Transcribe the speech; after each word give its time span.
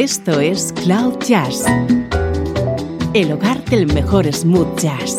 Esto 0.00 0.38
es 0.38 0.72
Cloud 0.84 1.18
Jazz, 1.26 1.64
el 3.14 3.32
hogar 3.32 3.64
del 3.64 3.92
mejor 3.92 4.32
smooth 4.32 4.78
jazz, 4.78 5.18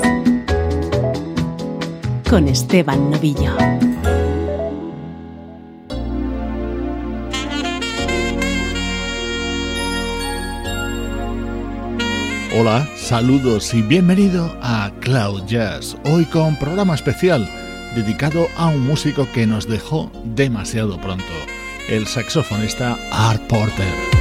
con 2.29 2.47
Esteban 2.47 3.11
Novillo. 3.11 3.57
Hola, 12.57 12.87
saludos 12.95 13.73
y 13.73 13.81
bienvenido 13.81 14.57
a 14.61 14.93
Cloud 15.01 15.43
Jazz, 15.45 15.97
hoy 16.05 16.23
con 16.23 16.55
programa 16.55 16.95
especial 16.95 17.45
dedicado 17.95 18.47
a 18.55 18.67
un 18.67 18.87
músico 18.87 19.27
que 19.33 19.45
nos 19.45 19.67
dejó 19.67 20.09
demasiado 20.23 21.01
pronto, 21.01 21.33
el 21.89 22.07
saxofonista 22.07 22.97
Art 23.11 23.41
Porter. 23.47 24.18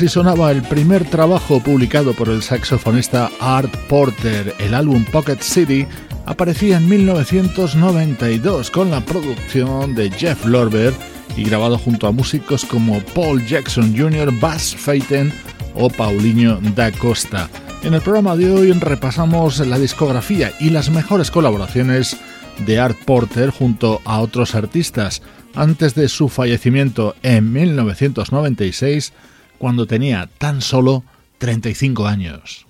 Así 0.00 0.08
sonaba 0.08 0.50
el 0.50 0.62
primer 0.62 1.04
trabajo 1.04 1.60
publicado 1.60 2.14
por 2.14 2.30
el 2.30 2.42
saxofonista 2.42 3.30
Art 3.38 3.70
Porter. 3.86 4.54
El 4.58 4.72
álbum 4.72 5.04
Pocket 5.04 5.40
City 5.42 5.86
aparecía 6.24 6.78
en 6.78 6.88
1992 6.88 8.70
con 8.70 8.90
la 8.90 9.04
producción 9.04 9.94
de 9.94 10.10
Jeff 10.10 10.46
Lorber 10.46 10.94
y 11.36 11.44
grabado 11.44 11.76
junto 11.76 12.06
a 12.06 12.12
músicos 12.12 12.64
como 12.64 13.00
Paul 13.14 13.44
Jackson 13.44 13.94
Jr., 13.94 14.32
Bass 14.40 14.74
Feiten 14.74 15.34
o 15.74 15.90
Paulinho 15.90 16.58
da 16.74 16.90
Costa. 16.92 17.50
En 17.82 17.92
el 17.92 18.00
programa 18.00 18.36
de 18.36 18.50
hoy 18.50 18.72
repasamos 18.72 19.58
la 19.58 19.78
discografía 19.78 20.50
y 20.60 20.70
las 20.70 20.88
mejores 20.88 21.30
colaboraciones 21.30 22.16
de 22.64 22.78
Art 22.78 22.96
Porter 23.04 23.50
junto 23.50 24.00
a 24.06 24.20
otros 24.20 24.54
artistas. 24.54 25.20
Antes 25.54 25.94
de 25.94 26.08
su 26.08 26.30
fallecimiento 26.30 27.16
en 27.22 27.52
1996, 27.52 29.12
cuando 29.60 29.86
tenía 29.86 30.26
tan 30.38 30.62
solo 30.62 31.04
35 31.36 32.06
años. 32.06 32.64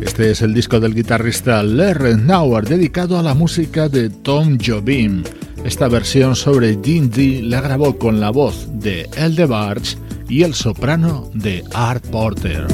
Este 0.00 0.30
es 0.30 0.40
el 0.40 0.54
disco 0.54 0.80
del 0.80 0.94
guitarrista 0.94 1.62
Larry 1.62 2.16
Nauer 2.16 2.66
dedicado 2.66 3.18
a 3.18 3.22
la 3.22 3.34
música 3.34 3.90
de 3.90 4.08
Tom 4.08 4.56
Jobim. 4.58 5.22
Esta 5.62 5.88
versión 5.88 6.34
sobre 6.34 6.78
Jim 6.82 7.10
Dee 7.10 7.42
la 7.42 7.60
grabó 7.60 7.98
con 7.98 8.20
la 8.20 8.30
voz 8.30 8.66
de 8.72 9.06
Elde 9.18 9.44
Barge 9.44 9.98
y 10.30 10.44
el 10.44 10.54
soprano 10.54 11.30
de 11.34 11.62
Art 11.74 12.06
Porter. 12.06 12.66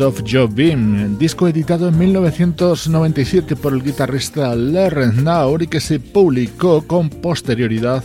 Of 0.00 0.22
Jobim, 0.26 1.18
disco 1.18 1.48
editado 1.48 1.88
en 1.88 1.98
1997 1.98 3.56
por 3.56 3.72
el 3.72 3.82
guitarrista 3.82 4.54
Larry 4.54 5.22
Naur 5.22 5.62
y 5.62 5.66
que 5.66 5.80
se 5.80 6.00
publicó 6.00 6.86
con 6.86 7.10
posterioridad 7.10 8.04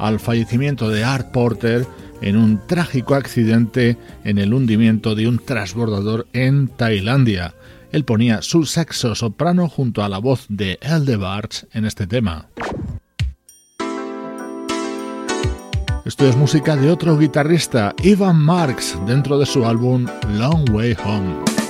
al 0.00 0.18
fallecimiento 0.18 0.88
de 0.88 1.04
Art 1.04 1.30
Porter 1.32 1.86
en 2.20 2.36
un 2.36 2.60
trágico 2.66 3.14
accidente 3.14 3.96
en 4.24 4.38
el 4.38 4.54
hundimiento 4.54 5.14
de 5.14 5.28
un 5.28 5.38
transbordador 5.38 6.26
en 6.32 6.68
Tailandia. 6.68 7.54
Él 7.92 8.04
ponía 8.04 8.42
su 8.42 8.64
saxo 8.64 9.14
soprano 9.14 9.68
junto 9.68 10.02
a 10.02 10.08
la 10.08 10.18
voz 10.18 10.46
de 10.48 10.78
Eldebarge 10.80 11.66
en 11.72 11.84
este 11.84 12.06
tema. 12.06 12.48
Esto 16.06 16.24
es 16.28 16.36
música 16.36 16.76
de 16.76 16.88
otro 16.88 17.18
guitarrista, 17.18 17.92
Ivan 18.00 18.40
Marks, 18.40 18.96
dentro 19.08 19.40
de 19.40 19.44
su 19.44 19.66
álbum 19.66 20.06
Long 20.34 20.70
Way 20.70 20.96
Home. 21.04 21.65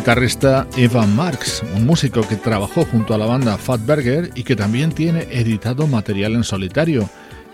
Guitarrista 0.00 0.66
Evan 0.78 1.14
Marks, 1.14 1.62
un 1.76 1.84
músico 1.84 2.22
que 2.22 2.36
trabajó 2.36 2.86
junto 2.86 3.12
a 3.12 3.18
la 3.18 3.26
banda 3.26 3.58
Fatberger 3.58 4.30
y 4.34 4.44
que 4.44 4.56
también 4.56 4.92
tiene 4.92 5.28
editado 5.30 5.86
material 5.86 6.32
en 6.36 6.42
solitario. 6.42 7.06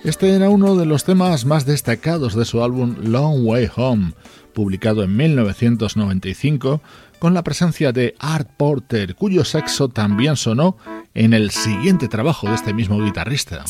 Este 0.04 0.30
era 0.30 0.48
uno 0.48 0.76
de 0.76 0.86
los 0.86 1.02
temas 1.02 1.44
más 1.44 1.66
destacados 1.66 2.36
de 2.36 2.44
su 2.44 2.62
álbum 2.62 2.94
Long 3.02 3.44
Way 3.44 3.70
Home, 3.74 4.12
publicado 4.54 5.02
en 5.02 5.16
1995, 5.16 6.80
con 7.18 7.34
la 7.34 7.42
presencia 7.42 7.90
de 7.90 8.14
Art 8.20 8.48
Porter, 8.56 9.16
cuyo 9.16 9.44
sexo 9.44 9.88
también 9.88 10.36
sonó 10.36 10.76
en 11.14 11.34
el 11.34 11.50
siguiente 11.50 12.06
trabajo 12.06 12.48
de 12.48 12.54
este 12.54 12.72
mismo 12.72 13.02
guitarrista. 13.02 13.64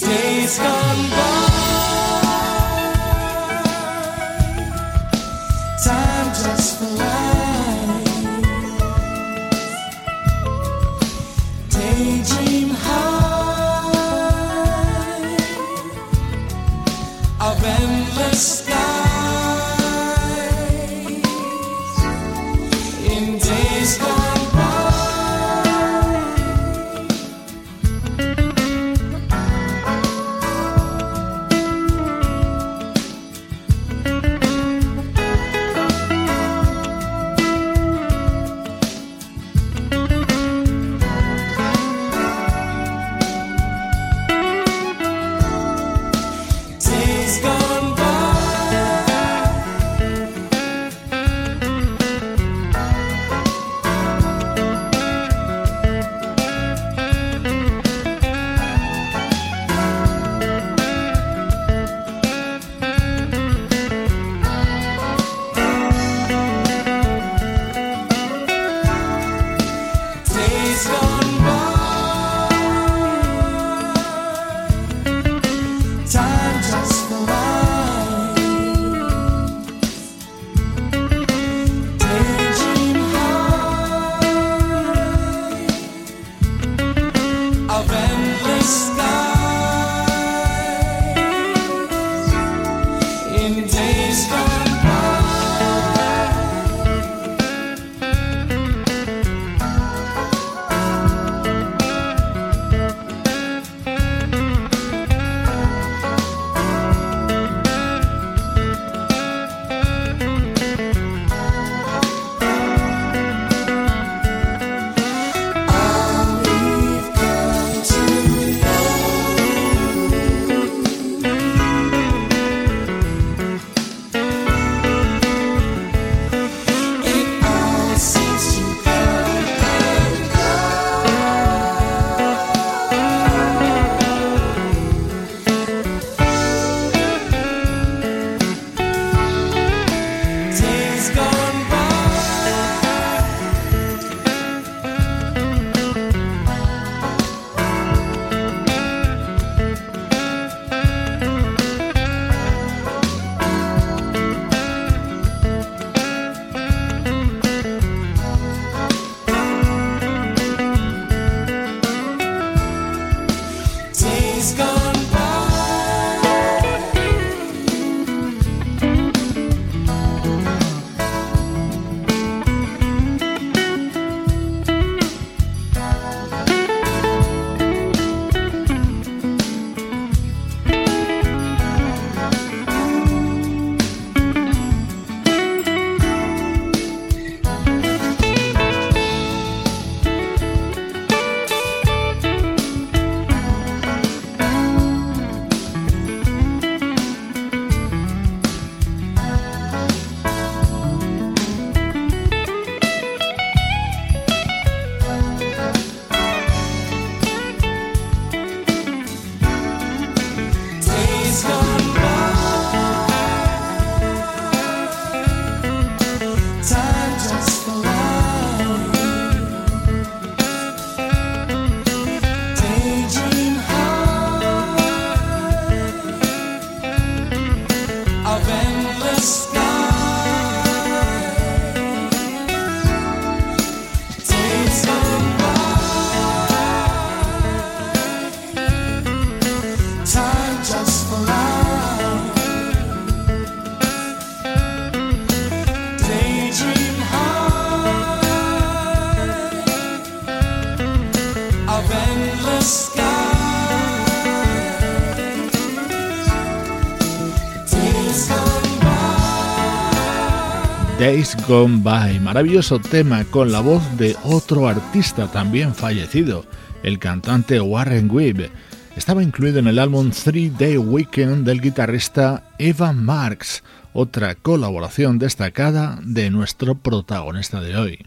Days 260.98 261.36
Gone 261.46 261.80
By, 261.82 262.20
maravilloso 262.20 262.78
tema 262.78 263.22
con 263.26 263.52
la 263.52 263.60
voz 263.60 263.82
de 263.98 264.16
otro 264.24 264.66
artista 264.66 265.30
también 265.30 265.74
fallecido, 265.74 266.46
el 266.82 266.98
cantante 266.98 267.60
Warren 267.60 268.10
Weeb. 268.10 268.50
Estaba 268.96 269.22
incluido 269.22 269.58
en 269.58 269.66
el 269.66 269.78
álbum 269.78 270.10
Three 270.10 270.48
Day 270.48 270.78
Weekend 270.78 271.46
del 271.46 271.60
guitarrista 271.60 272.44
Evan 272.58 273.04
Marks, 273.04 273.62
otra 273.92 274.36
colaboración 274.36 275.18
destacada 275.18 275.98
de 276.02 276.30
nuestro 276.30 276.76
protagonista 276.76 277.60
de 277.60 277.76
hoy. 277.76 277.98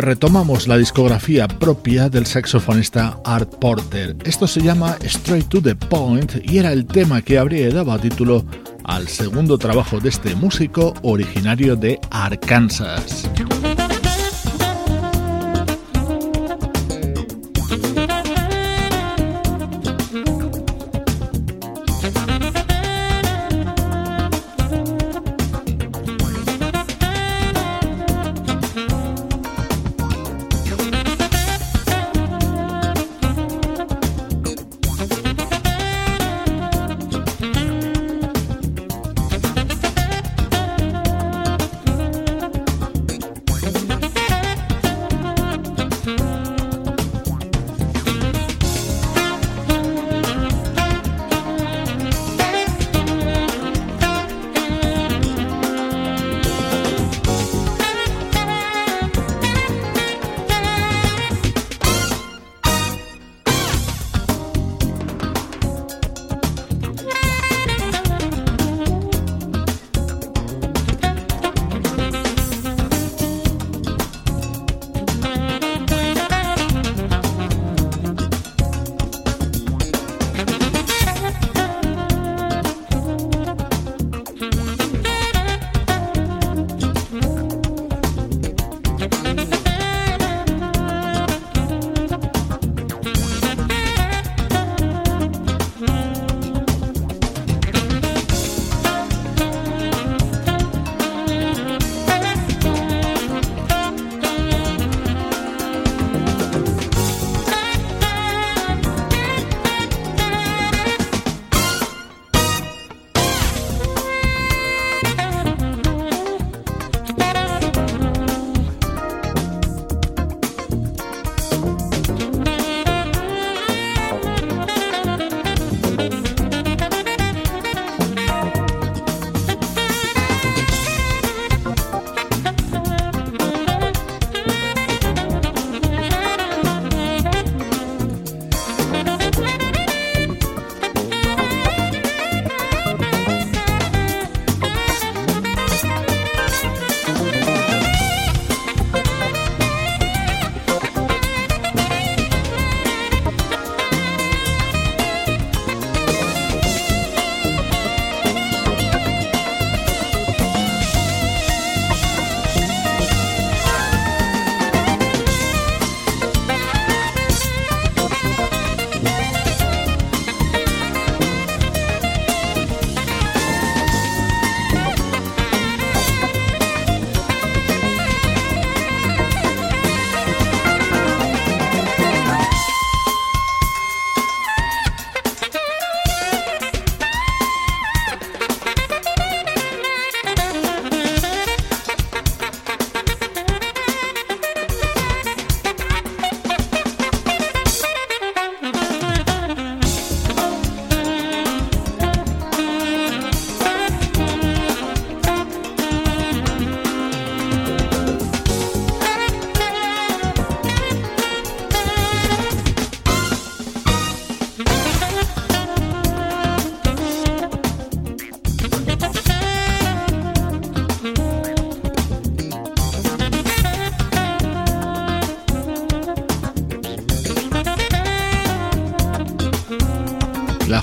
Retomamos 0.00 0.66
la 0.66 0.76
discografía 0.76 1.46
propia 1.48 2.08
del 2.08 2.26
saxofonista 2.26 3.20
Art 3.24 3.54
Porter. 3.56 4.16
Esto 4.24 4.46
se 4.46 4.60
llama 4.60 4.96
Straight 5.02 5.48
to 5.48 5.60
the 5.60 5.74
Point 5.74 6.36
y 6.42 6.58
era 6.58 6.72
el 6.72 6.86
tema 6.86 7.22
que 7.22 7.38
habría 7.38 7.70
dado 7.70 7.98
título 7.98 8.44
al 8.84 9.08
segundo 9.08 9.58
trabajo 9.58 10.00
de 10.00 10.08
este 10.08 10.34
músico 10.34 10.94
originario 11.02 11.76
de 11.76 12.00
Arkansas. 12.10 13.28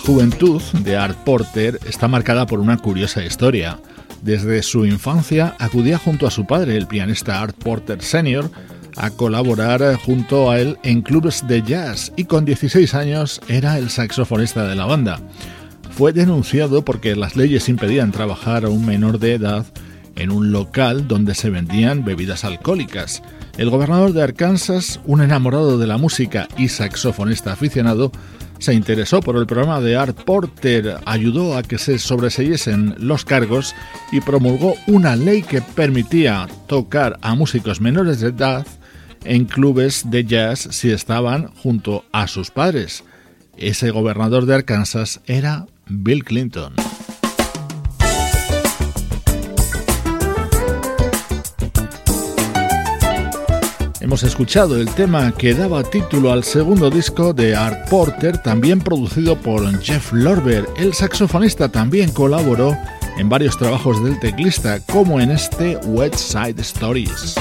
Juventud 0.07 0.61
de 0.85 0.95
Art 0.95 1.17
Porter 1.25 1.81
está 1.85 2.07
marcada 2.07 2.45
por 2.45 2.61
una 2.61 2.77
curiosa 2.77 3.25
historia. 3.25 3.77
Desde 4.21 4.63
su 4.63 4.85
infancia 4.85 5.53
acudía 5.59 5.97
junto 5.97 6.25
a 6.25 6.31
su 6.31 6.45
padre, 6.45 6.77
el 6.77 6.87
pianista 6.87 7.41
Art 7.41 7.57
Porter 7.61 8.01
Sr., 8.01 8.49
a 8.95 9.09
colaborar 9.09 9.95
junto 9.97 10.49
a 10.49 10.61
él 10.61 10.77
en 10.83 11.01
clubes 11.01 11.45
de 11.45 11.61
jazz 11.61 12.13
y 12.15 12.23
con 12.23 12.45
16 12.45 12.93
años 12.93 13.41
era 13.49 13.77
el 13.77 13.89
saxofonista 13.89 14.65
de 14.65 14.75
la 14.77 14.85
banda. 14.85 15.19
Fue 15.91 16.13
denunciado 16.13 16.85
porque 16.85 17.17
las 17.17 17.35
leyes 17.35 17.67
impedían 17.67 18.13
trabajar 18.13 18.63
a 18.63 18.69
un 18.69 18.85
menor 18.85 19.19
de 19.19 19.33
edad 19.33 19.65
en 20.15 20.31
un 20.31 20.53
local 20.53 21.09
donde 21.09 21.35
se 21.35 21.49
vendían 21.49 22.05
bebidas 22.05 22.45
alcohólicas. 22.45 23.21
El 23.57 23.69
gobernador 23.69 24.13
de 24.13 24.23
Arkansas, 24.23 25.01
un 25.05 25.21
enamorado 25.21 25.77
de 25.77 25.87
la 25.87 25.97
música 25.97 26.47
y 26.57 26.69
saxofonista 26.69 27.51
aficionado, 27.51 28.13
se 28.59 28.73
interesó 28.73 29.21
por 29.21 29.37
el 29.37 29.45
programa 29.45 29.81
de 29.81 29.95
Art 29.95 30.17
Porter, 30.23 30.97
ayudó 31.05 31.57
a 31.57 31.63
que 31.63 31.77
se 31.77 31.99
sobreseyesen 31.99 32.95
los 32.97 33.25
cargos 33.25 33.75
y 34.11 34.21
promulgó 34.21 34.75
una 34.87 35.15
ley 35.15 35.43
que 35.43 35.61
permitía 35.61 36.47
tocar 36.67 37.17
a 37.21 37.35
músicos 37.35 37.81
menores 37.81 38.19
de 38.19 38.29
edad 38.29 38.65
en 39.25 39.45
clubes 39.45 40.09
de 40.09 40.25
jazz 40.25 40.67
si 40.71 40.91
estaban 40.91 41.47
junto 41.55 42.05
a 42.11 42.27
sus 42.27 42.51
padres. 42.51 43.03
Ese 43.57 43.91
gobernador 43.91 44.45
de 44.45 44.55
Arkansas 44.55 45.21
era 45.25 45.65
Bill 45.87 46.23
Clinton. 46.23 46.73
Hemos 54.07 54.23
escuchado 54.23 54.79
el 54.79 54.89
tema 54.95 55.33
que 55.33 55.53
daba 55.53 55.83
título 55.83 56.31
al 56.31 56.45
segundo 56.45 56.89
disco 56.89 57.33
de 57.33 57.57
Art 57.57 57.89
Porter, 57.89 58.37
también 58.37 58.79
producido 58.79 59.35
por 59.35 59.69
Jeff 59.81 60.13
Lorber. 60.13 60.65
El 60.77 60.93
saxofonista 60.93 61.67
también 61.67 62.13
colaboró 62.13 62.77
en 63.17 63.27
varios 63.27 63.57
trabajos 63.57 64.01
del 64.01 64.17
teclista, 64.21 64.79
como 64.85 65.19
en 65.19 65.31
este 65.31 65.75
West 65.87 66.15
Side 66.15 66.61
Stories. 66.61 67.35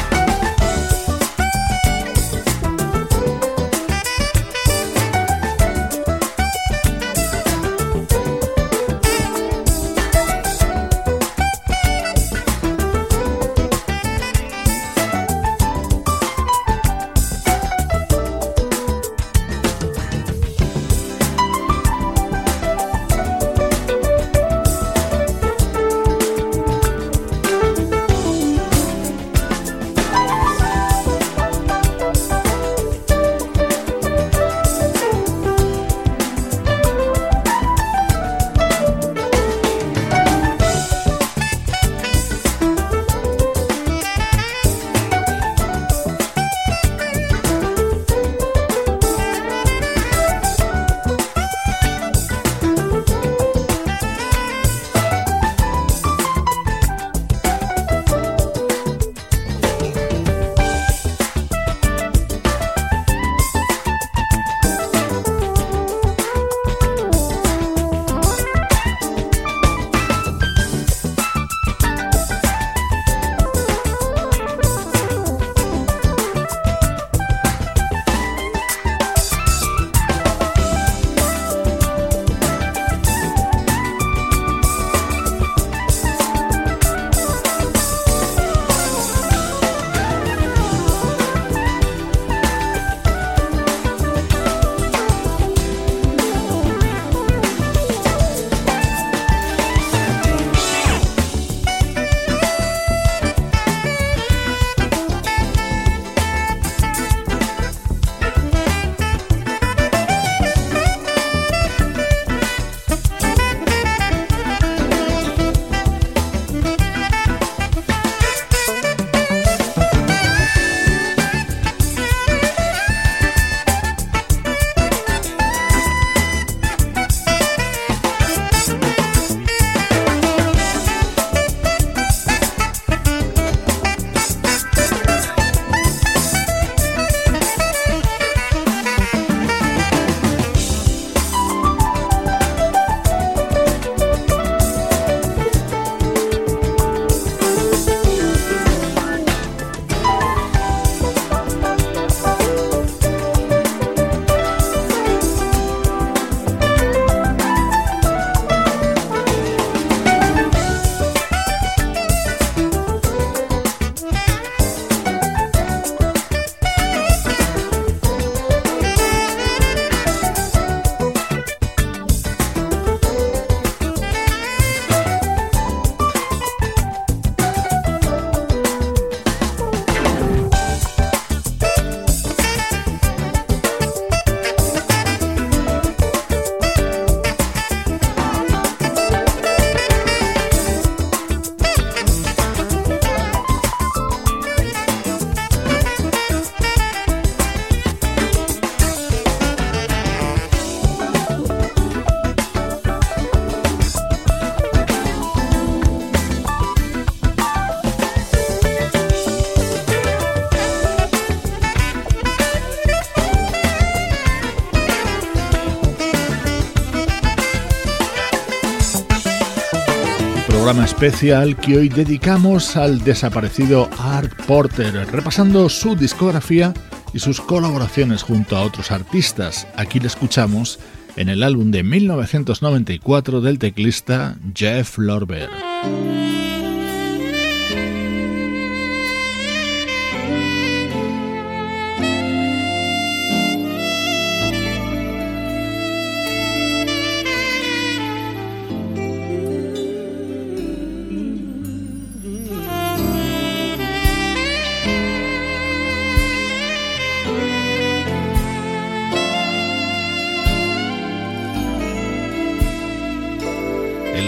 Especial 220.96 221.56
que 221.56 221.76
hoy 221.76 221.90
dedicamos 221.90 222.74
al 222.74 223.04
desaparecido 223.04 223.90
Art 223.98 224.32
Porter, 224.46 224.94
repasando 225.12 225.68
su 225.68 225.94
discografía 225.94 226.72
y 227.12 227.18
sus 227.18 227.38
colaboraciones 227.38 228.22
junto 228.22 228.56
a 228.56 228.62
otros 228.62 228.90
artistas. 228.90 229.66
Aquí 229.76 230.00
le 230.00 230.06
escuchamos 230.06 230.78
en 231.16 231.28
el 231.28 231.42
álbum 231.42 231.70
de 231.70 231.82
1994 231.82 233.42
del 233.42 233.58
teclista 233.58 234.38
Jeff 234.54 234.96
Lorber. 234.96 235.50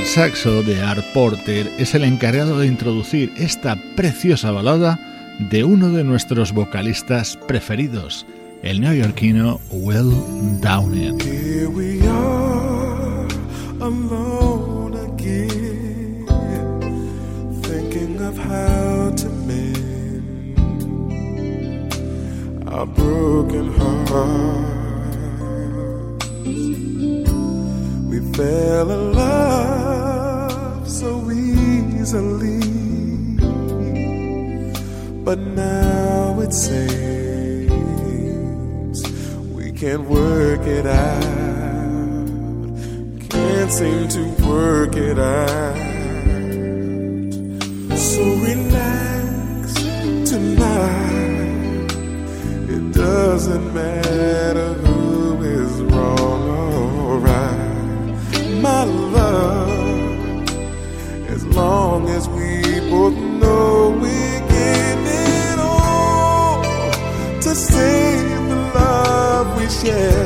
Saxo 0.09 0.63
de 0.63 0.81
Art 0.81 1.05
Porter 1.13 1.71
es 1.79 1.95
el 1.95 2.03
encargado 2.03 2.59
de 2.59 2.67
introducir 2.67 3.31
esta 3.37 3.77
preciosa 3.95 4.51
balada 4.51 4.99
de 5.51 5.65
uno 5.65 5.91
de 5.91 6.03
nuestros 6.03 6.53
vocalistas 6.53 7.39
preferidos, 7.47 8.25
el 8.63 8.81
neoyorquino 8.81 9.61
Will 9.71 10.15
Downing. 10.63 11.19
Broken 28.39 29.13
love. 29.15 29.78
So 30.99 31.31
easily. 31.31 32.59
But 35.25 35.39
now 35.39 36.41
it 36.41 36.53
seems 36.53 37.69
we 39.55 39.71
can't 39.71 40.09
work 40.09 40.67
it 40.67 40.87
out. 40.87 41.23
Can't 43.31 43.71
seem 43.71 44.09
to 44.09 44.23
work 44.49 44.97
it 44.97 45.21
out. 45.21 45.77
So 47.97 48.23
relax 48.49 49.75
tonight. 50.29 51.93
It 52.75 52.93
doesn't 52.93 53.73
matter 53.73 54.73
who 54.83 55.43
is 55.45 55.81
wrong 55.93 56.43
or 57.07 57.19
right. 57.19 58.61
My 58.61 58.83
love 58.83 59.58
long 61.59 62.09
as 62.09 62.29
we 62.29 62.63
both 62.89 63.17
know 63.41 63.91
we're 64.01 64.43
getting 64.49 65.59
all 65.59 66.63
to 67.45 67.53
save 67.55 68.43
the 68.51 68.61
love 68.79 69.47
we 69.59 69.67
share. 69.81 70.18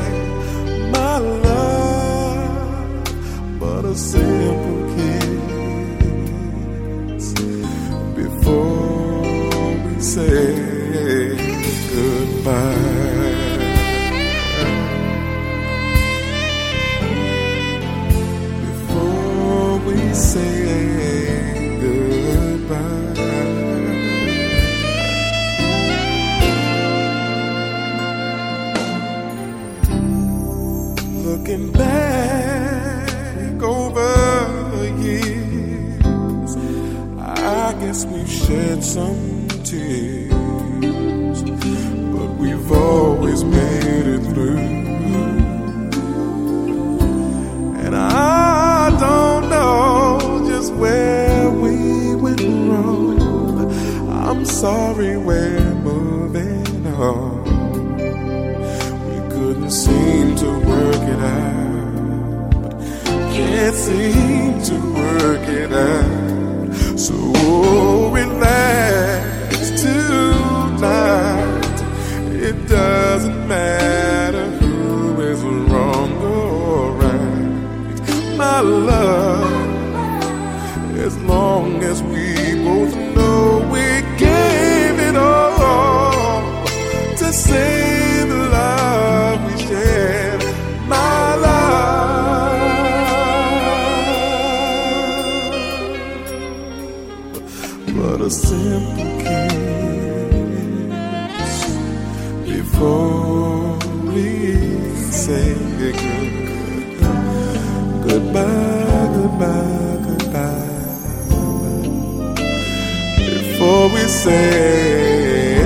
Say 114.24 115.62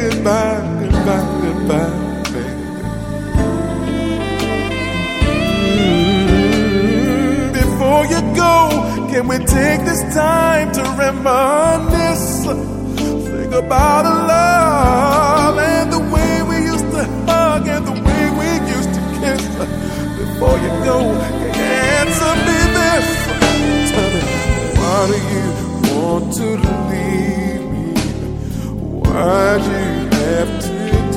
goodbye, 0.00 0.60
goodbye, 0.80 1.26
goodbye. 1.42 1.94
Mm, 6.18 7.52
Before 7.52 8.04
you 8.12 8.20
go, 8.34 8.54
can 9.10 9.28
we 9.28 9.38
take 9.38 9.80
this 9.84 10.02
time 10.14 10.72
to 10.72 10.82
reminisce? 10.98 12.44
Think 12.46 13.52
about 13.54 14.02
the 14.08 14.14
love 14.32 15.58
and 15.58 15.92
the 15.92 15.98
way 16.14 16.42
we 16.50 16.56
used 16.72 16.88
to 16.96 17.04
hug 17.30 17.66
and 17.68 17.86
the 17.86 17.92
way 18.06 18.24
we 18.40 18.48
used 18.76 18.92
to 18.96 19.00
kiss. 19.20 19.42
Before 20.18 20.56
you 20.64 20.70
go, 20.88 20.98
answer 22.00 22.34
me 22.46 22.58
this? 22.78 23.06
Tell 23.90 24.08
me, 24.14 24.20
why 24.78 25.00
do 25.10 25.16
you 25.32 25.46
want 25.94 26.26
to? 26.34 26.87
Why'd 29.18 29.62
you 29.62 29.70
have 30.14 30.52
to 30.62 30.68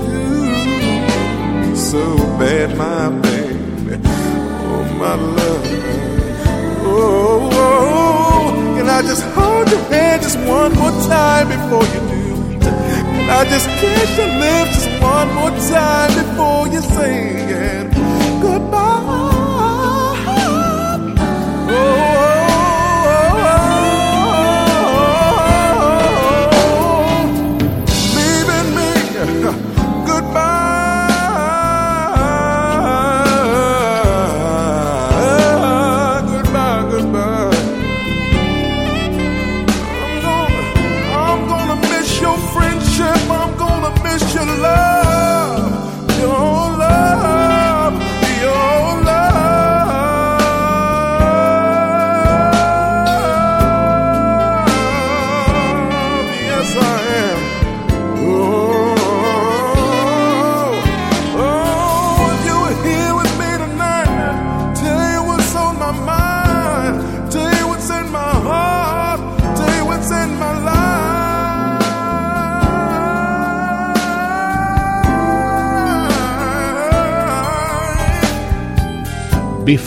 do 0.01 1.75
so 1.75 2.03
bad, 2.39 2.75
my 2.75 3.09
baby? 3.21 4.01
Oh, 4.03 4.83
my 4.97 5.13
love. 5.13 5.65
Oh, 6.83 7.49
oh, 7.53 8.75
can 8.75 8.87
I 8.89 9.01
just 9.03 9.23
hold 9.35 9.69
your 9.69 9.83
hand 9.93 10.23
just 10.23 10.39
one 10.39 10.73
more 10.73 10.95
time 11.07 11.47
before 11.49 11.85
you 11.93 12.01
do? 12.09 12.59
Can 12.59 13.29
I 13.29 13.43
just 13.47 13.67
kiss 13.79 14.17
your 14.17 14.31
lips 14.45 14.73
just 14.83 14.89
one 14.99 15.29
more 15.35 15.53
time 15.69 16.11
before 16.17 16.67
you 16.69 16.81
say 16.81 17.15
it? 17.51 17.80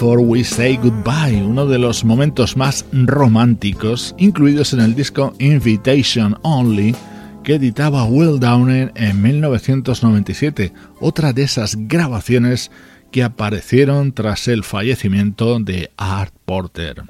Before 0.05 0.20
We 0.20 0.44
Say 0.44 0.76
Goodbye, 0.76 1.42
uno 1.42 1.64
de 1.64 1.78
los 1.78 2.05
momentos 2.05 2.59
más 2.59 2.84
románticos 2.92 4.14
incluidos 4.18 4.74
en 4.74 4.80
el 4.80 4.94
disco 4.94 5.32
Invitation 5.38 6.36
Only 6.42 6.94
que 7.42 7.55
editaba 7.55 8.05
Will 8.05 8.38
Downing 8.38 8.92
en 8.96 9.22
1997, 9.22 10.74
otra 11.00 11.32
de 11.32 11.44
esas 11.44 11.76
grabaciones 11.88 12.70
que 13.12 13.22
aparecieron 13.22 14.12
tras 14.12 14.46
el 14.46 14.62
fallecimiento 14.62 15.59
de 15.59 15.90
Art 15.96 16.34
Porter. 16.44 17.02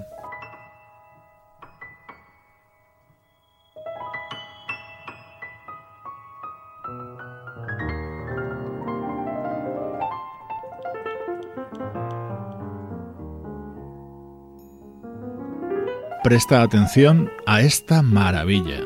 Presta 16.25 16.63
atención 16.63 17.31
a 17.45 17.61
esta 17.61 18.01
maravilla. 18.01 18.81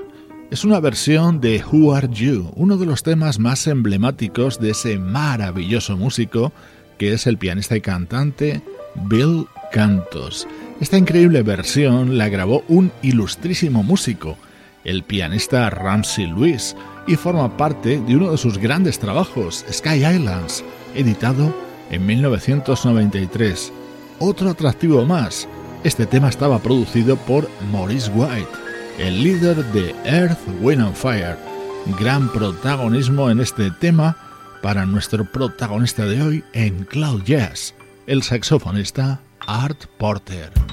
Es 0.51 0.65
una 0.65 0.81
versión 0.81 1.41
de 1.41 1.63
Who 1.63 1.95
Are 1.95 2.09
You, 2.11 2.51
uno 2.57 2.77
de 2.77 2.85
los 2.85 3.05
temas 3.05 3.39
más 3.39 3.69
emblemáticos 3.69 4.59
de 4.59 4.71
ese 4.71 4.99
maravilloso 4.99 5.97
músico 5.97 6.53
que 6.99 7.13
es 7.13 7.29
el 7.29 7.39
pianista 7.39 7.77
y 7.77 7.81
cantante 7.81 8.61
Bill 9.05 9.47
Cantos. 9.71 10.49
Esta 10.81 10.99
increíble 10.99 11.45
versión 11.45 12.19
la 12.19 12.29
grabó 12.29 12.65
un 12.67 12.91
ilustrísimo 13.03 13.85
músico, 13.85 14.37
el 14.83 15.05
pianista 15.05 15.71
Ramsey 15.71 16.27
Lewis, 16.27 16.75
y 17.07 17.15
forma 17.15 17.57
parte 17.57 18.01
de 18.01 18.17
uno 18.17 18.33
de 18.33 18.37
sus 18.37 18.59
grandes 18.59 18.99
trabajos, 18.99 19.65
Sky 19.71 20.05
Islands, 20.05 20.65
editado 20.97 21.55
en 21.93 22.05
1993. 22.05 23.73
Otro 24.19 24.51
atractivo 24.51 25.07
más, 25.07 25.47
este 25.85 26.07
tema 26.07 26.29
estaba 26.29 26.59
producido 26.59 27.17
por 27.17 27.49
Maurice 27.71 28.11
White, 28.11 28.49
el 28.99 29.23
líder 29.23 29.65
de 29.73 29.95
Earth, 30.05 30.39
Wind 30.61 30.83
and 30.83 30.95
Fire. 30.95 31.37
Gran 31.99 32.29
protagonismo 32.33 33.31
en 33.31 33.41
este 33.41 33.71
tema 33.71 34.17
para 34.63 34.85
nuestro 34.87 35.25
protagonista 35.25 36.05
de 36.05 36.23
hoy 36.23 36.45
en 36.53 36.85
Cloud 36.85 37.23
Jazz, 37.25 37.75
el 38.07 38.23
saxofonista 38.23 39.21
Art 39.47 39.87
Porter. 39.99 40.68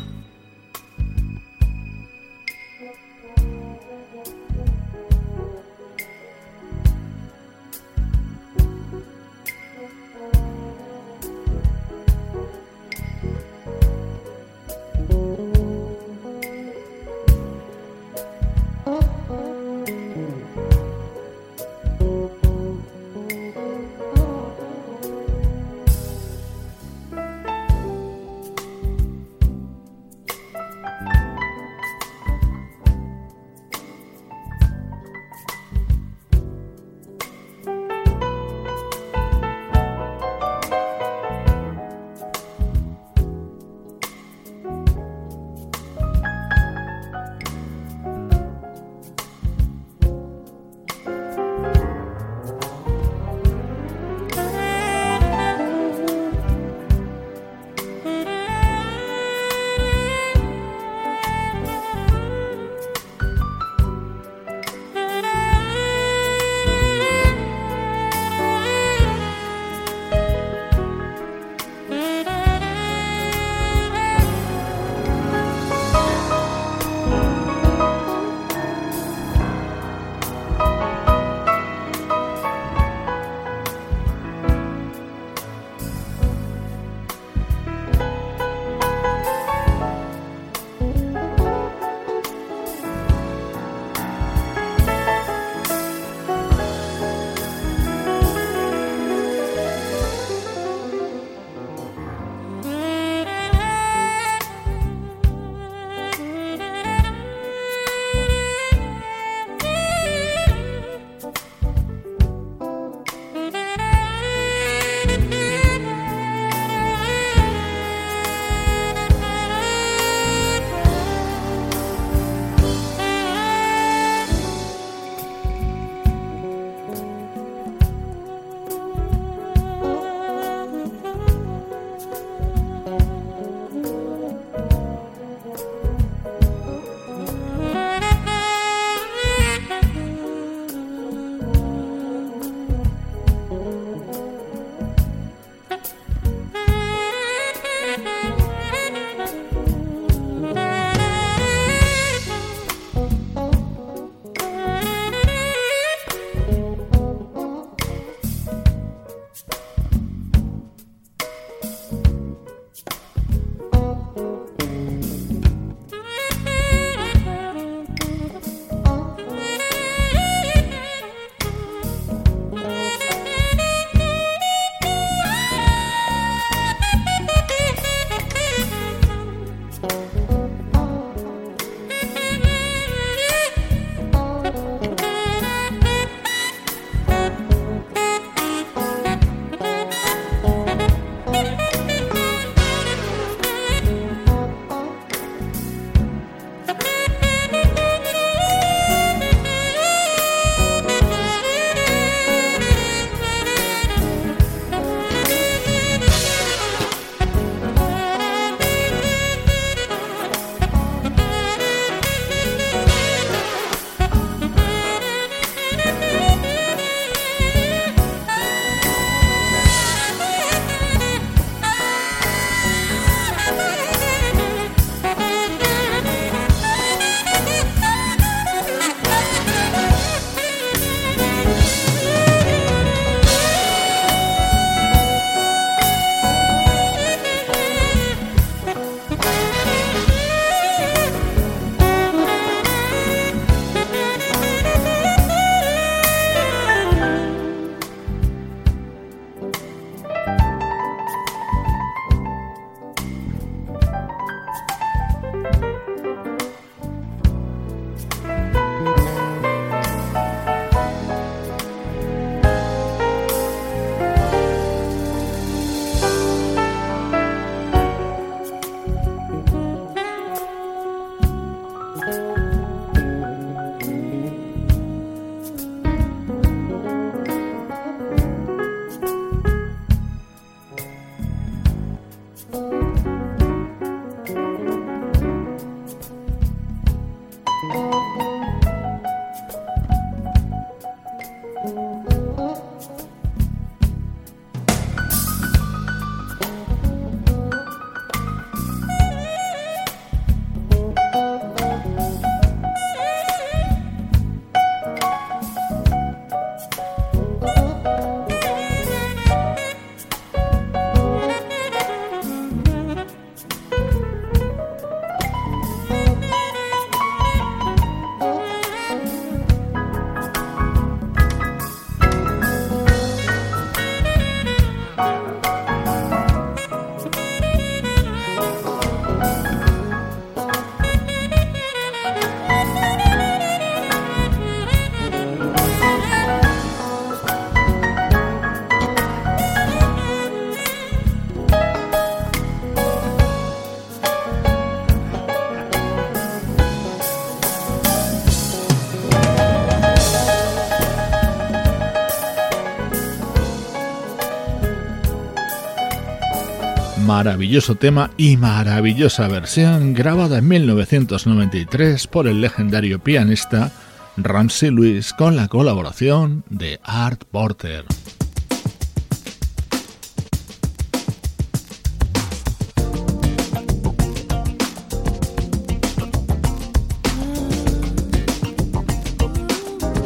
Maravilloso 357.25 357.73
tema 357.73 358.11
y 358.17 358.37
maravillosa 358.37 359.27
versión 359.27 359.95
grabada 359.95 360.37
en 360.37 360.47
1993 360.47 362.05
por 362.05 362.27
el 362.27 362.39
legendario 362.39 362.99
pianista 362.99 363.71
Ramsey 364.15 364.69
Lewis 364.69 365.11
con 365.11 365.35
la 365.35 365.47
colaboración 365.47 366.43
de 366.51 366.79
Art 366.83 367.23
Porter. 367.31 367.85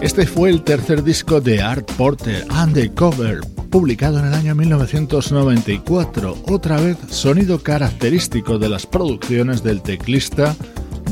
Este 0.01 0.25
fue 0.25 0.51
el 0.51 0.63
tercer 0.63 1.03
disco 1.03 1.41
de 1.41 1.61
Art 1.61 1.91
Porter, 1.97 2.45
Undercover, 2.49 3.41
publicado 3.69 4.19
en 4.19 4.25
el 4.25 4.33
año 4.33 4.55
1994, 4.55 6.37
otra 6.47 6.79
vez 6.81 6.97
sonido 7.09 7.61
característico 7.61 8.57
de 8.57 8.69
las 8.69 8.85
producciones 8.85 9.63
del 9.63 9.81
teclista 9.81 10.55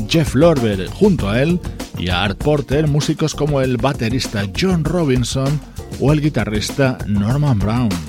Jeff 0.08 0.34
Lorber, 0.34 0.88
junto 0.88 1.28
a 1.28 1.42
él 1.42 1.60
y 1.98 2.08
a 2.08 2.24
Art 2.24 2.38
Porter, 2.38 2.88
músicos 2.88 3.34
como 3.34 3.60
el 3.60 3.76
baterista 3.76 4.44
John 4.58 4.84
Robinson 4.84 5.60
o 6.00 6.12
el 6.12 6.20
guitarrista 6.20 6.98
Norman 7.06 7.58
Brown. 7.58 8.07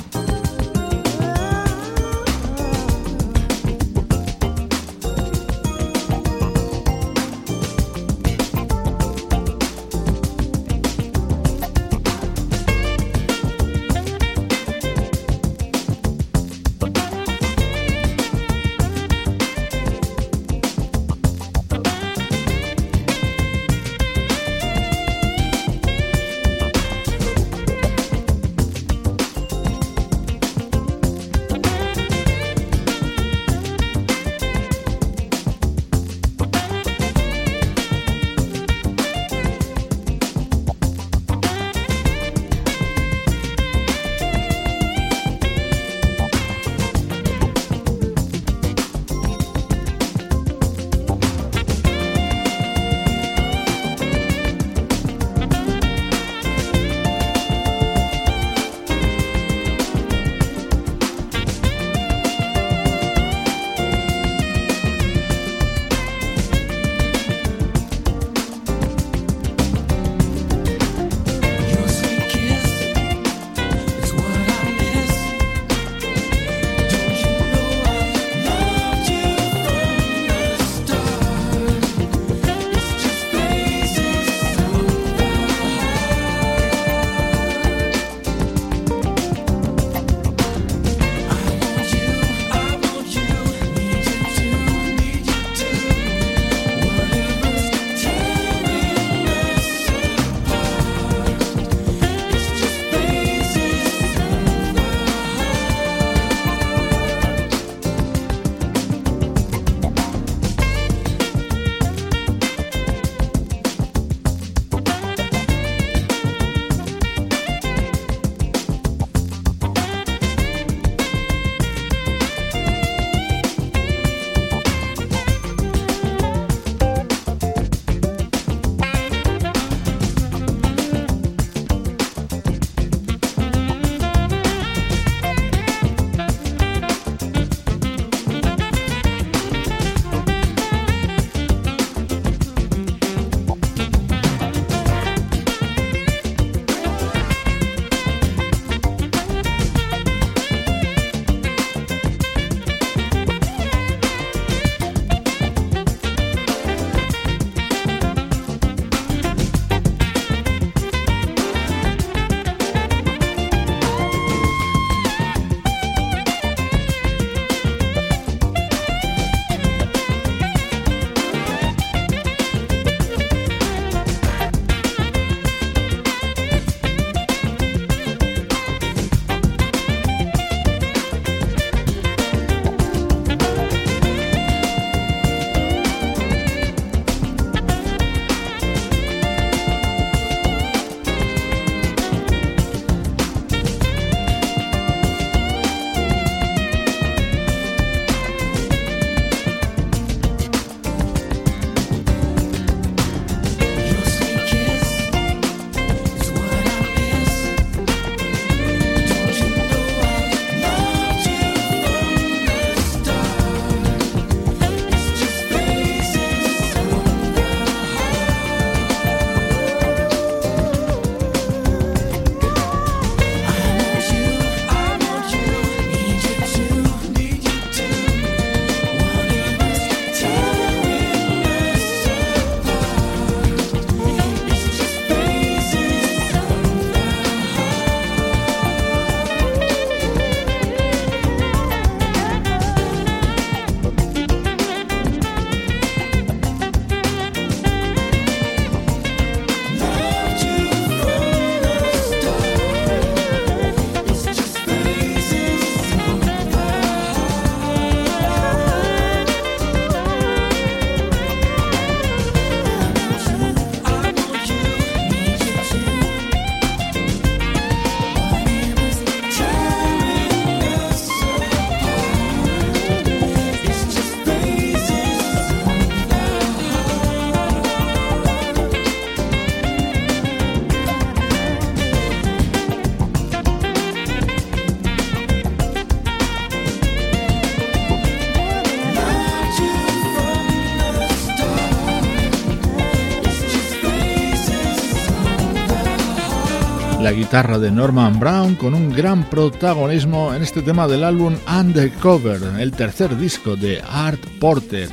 Guitarra 297.30 297.60
de 297.60 297.70
Norman 297.70 298.20
Brown 298.20 298.56
con 298.56 298.74
un 298.74 298.92
gran 298.92 299.30
protagonismo 299.30 300.34
en 300.34 300.42
este 300.42 300.64
tema 300.64 300.88
del 300.88 301.04
álbum 301.04 301.36
Undercover, 301.48 302.42
el 302.60 302.72
tercer 302.72 303.16
disco 303.20 303.56
de 303.56 303.84
Art 303.88 304.20
Porter. 304.40 304.90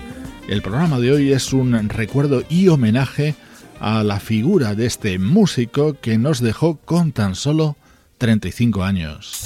El 0.46 0.60
programa 0.60 1.00
de 1.00 1.12
hoy 1.12 1.32
es 1.32 1.54
un 1.54 1.88
recuerdo 1.88 2.42
y 2.50 2.68
homenaje 2.68 3.36
a 3.80 4.04
la 4.04 4.20
figura 4.20 4.74
de 4.74 4.84
este 4.84 5.18
músico 5.18 5.96
que 5.98 6.18
nos 6.18 6.40
dejó 6.40 6.76
con 6.76 7.12
tan 7.12 7.34
solo 7.34 7.78
35 8.18 8.84
años. 8.84 9.45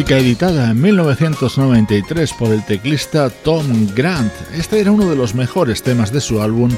Música 0.00 0.16
editada 0.16 0.70
en 0.70 0.80
1993 0.80 2.32
por 2.32 2.50
el 2.52 2.64
teclista 2.64 3.28
Tom 3.28 3.86
Grant. 3.94 4.32
Este 4.54 4.80
era 4.80 4.92
uno 4.92 5.10
de 5.10 5.14
los 5.14 5.34
mejores 5.34 5.82
temas 5.82 6.10
de 6.10 6.22
su 6.22 6.40
álbum 6.40 6.70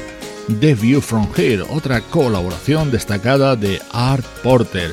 The 0.59 0.75
View 0.75 0.99
From 0.99 1.29
Here, 1.33 1.63
otra 1.69 2.01
colaboración 2.01 2.91
destacada 2.91 3.55
de 3.55 3.81
Art 3.93 4.25
Porter. 4.43 4.91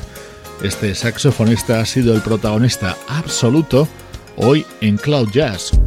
Este 0.63 0.95
saxofonista 0.95 1.81
ha 1.81 1.85
sido 1.85 2.15
el 2.15 2.21
protagonista 2.21 2.95
absoluto 3.09 3.85
hoy 4.37 4.65
en 4.79 4.95
Cloud 4.95 5.29
Jazz. 5.33 5.80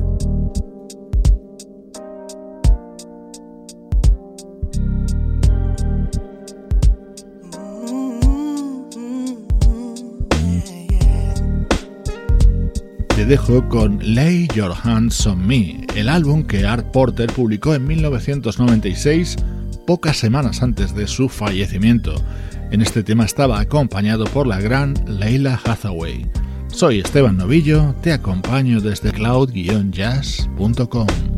Dejo 13.26 13.68
con 13.70 14.14
Lay 14.14 14.48
Your 14.54 14.74
Hands 14.82 15.26
on 15.26 15.46
Me, 15.46 15.86
el 15.94 16.10
álbum 16.10 16.44
que 16.44 16.66
Art 16.66 16.84
Porter 16.92 17.32
publicó 17.32 17.74
en 17.74 17.86
1996, 17.86 19.36
pocas 19.86 20.18
semanas 20.18 20.62
antes 20.62 20.94
de 20.94 21.06
su 21.06 21.30
fallecimiento. 21.30 22.14
En 22.70 22.82
este 22.82 23.02
tema 23.02 23.24
estaba 23.24 23.60
acompañado 23.60 24.26
por 24.26 24.46
la 24.46 24.60
gran 24.60 24.92
Leila 25.06 25.58
Hathaway. 25.64 26.30
Soy 26.68 27.00
Esteban 27.00 27.38
Novillo, 27.38 27.94
te 28.02 28.12
acompaño 28.12 28.82
desde 28.82 29.10
cloud-jazz.com. 29.10 31.33